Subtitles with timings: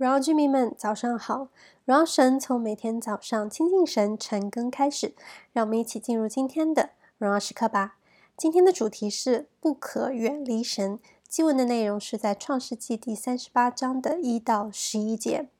[0.00, 1.48] 荣耀居民们，早上好！
[1.84, 5.14] 荣耀神从每天早上亲近神晨更开始，
[5.52, 7.98] 让我们一起进入今天的荣耀时刻吧。
[8.34, 10.98] 今天的主题是不可远离神。
[11.28, 15.50] 经文的内容是在创世纪第三十八章的一到十一节。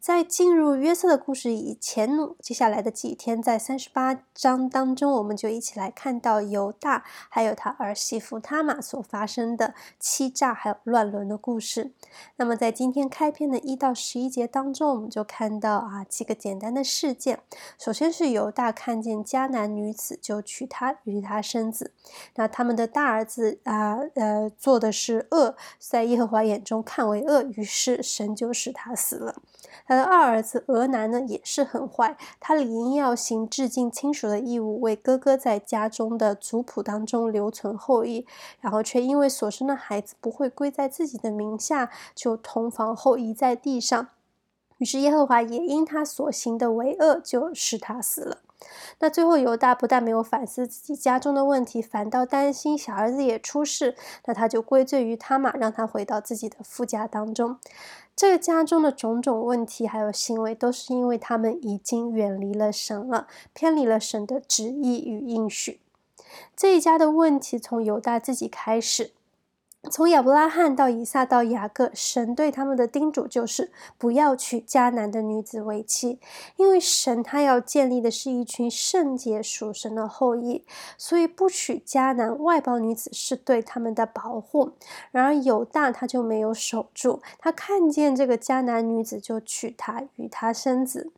[0.00, 2.10] 在进入约瑟的故事以前，
[2.40, 11.92] 接下来的几天，在三十八章当中，我们就一起来看到犹大还有他儿媳妇他玛所发生的欺诈还有乱伦的故事。
[12.36, 17.40] 那么，在今天开篇的一到十一节当中，我们就看到啊几个简单的事件。
[17.78, 21.92] 首先是犹大看见迦南女子，就娶她，与她生子。
[22.36, 29.42] 那他们的大儿子啊呃做的是恶，在耶和华眼中看为恶，于是神就使他死了。
[29.90, 32.16] 他的二儿子俄南呢，也是很坏。
[32.38, 38.24] 他理应要行致敬亲属的义务，为哥哥在家中的族谱当中留存后裔，
[38.60, 44.10] 然后却因为所生的孩子不会归在自己的名下，就同房后移在地上。
[44.78, 48.38] 于是耶和华也因他所行的为恶，就使他死了。
[48.98, 57.58] 那最后犹大不但没有反思自己家中的问题，反倒担心小儿子也出事，那他就归罪于他嘛，让他回到自己的父家当中。
[58.14, 65.80] 这个家中的种种问题还有行为，都是因为他们已经远离了神了，偏离了神的旨意与应许。
[66.54, 69.12] 这一家的问题从犹大自己开始。
[69.88, 76.20] 从亚伯拉罕到以撒到雅各，神对他们的叮嘱就是不要娶迦南的女子为妻，
[76.56, 80.66] 因为神他要建立的是一群圣洁属神的后裔，
[80.98, 84.72] 所以不娶迦南外邦女子是对他们的保护。
[85.12, 91.10] 然而犹大他就没有守住，他看见这个迦南女子就娶她，与她生子。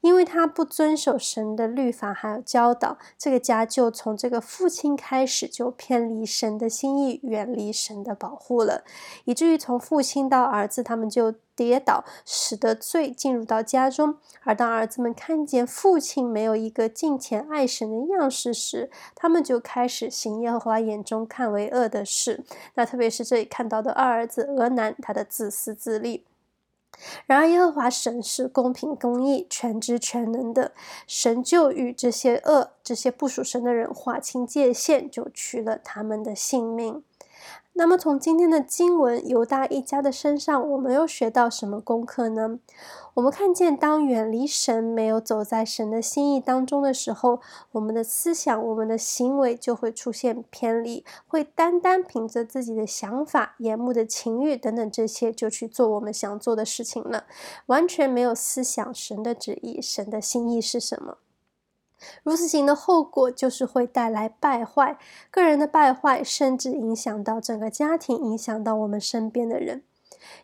[0.00, 8.84] 因为他不遵守神的律法，还有教导，这个家就从这个父亲开始就偏离神的心意，远离神的保护了，
[9.24, 14.16] 以至于从父亲到儿子，他们就跌倒，使得罪进入到家中。
[14.44, 22.44] 而当儿子们看见父亲没有一个敬虔爱神的样式时，他们就开始行耶和华眼中看为恶的事。
[22.74, 26.24] 那特别是这里看到的二儿子俄南，他的自私自利。
[27.26, 30.72] 然而，耶和华神是公平公义、全知全能的，
[31.06, 37.02] 神就与这些恶、这些不属神的人划清界限，就取了他们的性命。
[37.80, 42.58] 那么，从今天的经文犹大一家的身上，我们又学到什么功课呢？
[43.14, 47.40] 我们看见，当远离神、没有走在神的心意当中的时候，
[47.72, 57.24] 我们的思想、我们的行为就会出现偏离，会单单凭着自己的想法、眼目的情欲等等这些，就去做我们想做的事情了，
[57.64, 61.16] 完全没有思想神的旨意、神的心意是什么。
[62.22, 64.98] 如此行的后果就是会带来败坏，
[65.30, 69.82] 个人的败坏，甚至影响到整个家庭，影响到我们身边的人。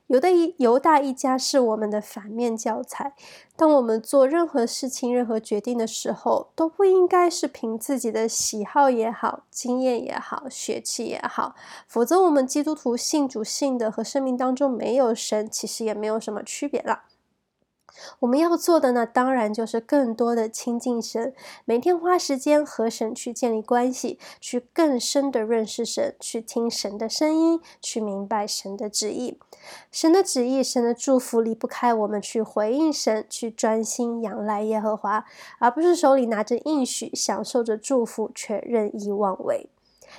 [0.06, 3.15] 犹大一犹大一家是我们的反面教材。
[3.56, 11.55] 当我们做任何事情、任何决定的时候，都不应该是凭自己的喜好也好、经验也好、血气也好，
[11.87, 17.03] 否则我们基督徒信主信的和生命当中没有神，其实也没有什么区别了。
[18.20, 29.38] 我们要做的呢，当然就是更多的亲近神，每天花时间和神去建立关系，去更深的认识神，去听神的声音，去明白神的旨意。
[29.91, 35.25] 神的旨意、神的祝福离不开我们去回应神，去专心仰赖耶和华，
[35.58, 39.69] 而不是手里拿着应许，享受着祝福，却任意妄为。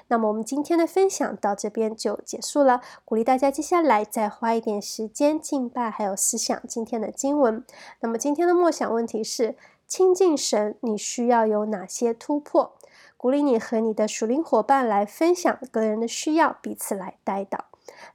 [0.07, 7.63] 那么我们今天的分享到这边就结束了，鼓励大家接下来再花一点时间敬拜，还有思想今天的经文。
[7.99, 9.55] 那么今天的默想问题是：
[9.87, 12.73] 亲近神，你需要有哪些突破？
[13.15, 17.61] 鼓励你和你的属灵伙伴来分享个人的需要，彼此来代祷。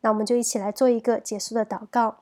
[0.03, 2.19] 那我们就一起来做一个结束的祷告。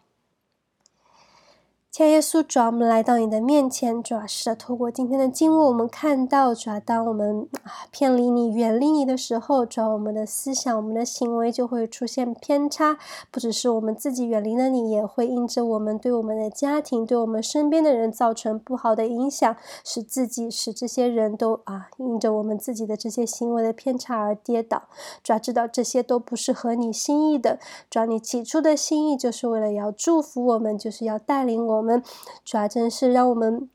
[1.92, 12.96] 亲耶稣，主啊，我们来到你的面前，主啊，是，透过今天的经文，我们看到，主啊，当我们啊偏离你、远离你的时候，主啊，我们的思想、我们的行为就会出现偏差。
[13.32, 24.84] 不只是我们自己远离了你，也会因着我们对我们的家庭、对我们身边的人造成不好的影响，使自己、使这些人都啊，因着我们自己的这些行为的偏差而跌倒。
[25.24, 27.58] 主啊，知道这些都不是合你心意的。
[27.90, 31.79] 主啊，你起初的心意就是为了要祝福我们，就是要带领我们。
[31.80, 32.02] 我们
[32.44, 33.68] 主要真是让我们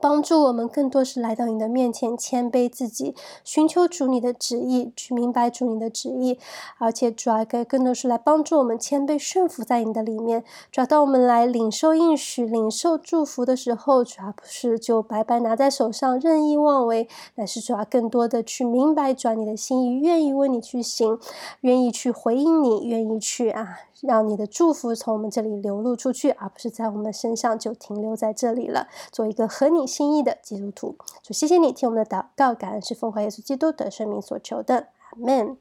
[0.00, 3.14] 帮助我们，更多是来到你的面前，谦卑自己，
[3.44, 6.38] 寻求主你的旨意，去明白主你的旨意，
[6.78, 10.44] 而且主要更更多是来帮助我们谦卑顺服在你的里面。
[10.70, 21.18] 主要当我们来领受应许、领受祝福的时候，主要不是就白白拿在手上任意妄为，乃是主要更多的去明白转你的心意，愿意为你去行，
[21.62, 23.80] 愿意去回应你，愿意去啊。
[24.02, 28.88] 让你的祝福从我们这里流露出去，而不是在我们身上就停留在这里了。
[29.12, 30.96] 做一个合你心意的基督徒。
[31.22, 35.56] 主，谢谢你听我们的祷告，感恩是奉靠耶稣基督的生命所求的，阿门。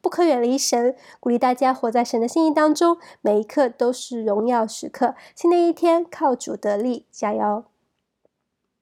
[0.00, 5.14] 不可远离神，鼓励大家活在神的心意当中，每一刻都是荣耀时刻。
[5.34, 7.64] 新的一天，靠主得力，加油。